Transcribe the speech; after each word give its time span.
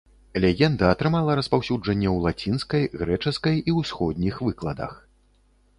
Легенда 0.43 0.85
атрымала 0.93 1.35
распаўсюджанне 1.39 2.09
у 2.13 2.15
лацінскай, 2.25 2.89
грэчаскай 3.03 3.55
і 3.69 3.79
ўсходніх 3.83 4.35
выкладах. 4.49 4.99